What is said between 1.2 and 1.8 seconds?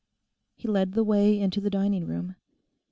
into the